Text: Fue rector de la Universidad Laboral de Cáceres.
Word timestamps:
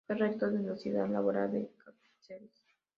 Fue 0.07 0.15
rector 0.15 0.49
de 0.49 0.55
la 0.55 0.59
Universidad 0.61 1.07
Laboral 1.09 1.51
de 1.51 1.69
Cáceres. 1.77 2.49